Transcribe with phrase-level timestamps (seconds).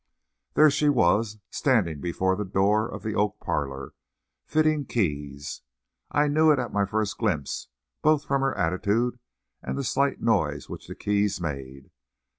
[0.55, 3.93] There she was, standing before the door of the oak parlor,
[4.47, 5.61] fitting keys.
[6.09, 7.67] I knew it at my first glimpse,
[8.01, 9.19] both from her attitude
[9.61, 11.91] and the slight noise which the keys made.